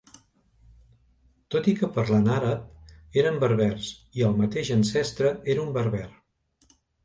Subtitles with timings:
[1.55, 6.05] Tot i que parlant àrab eren berbers i el mateix ancestre era un berber.